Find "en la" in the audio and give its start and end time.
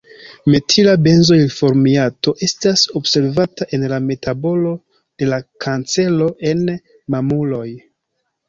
3.79-4.01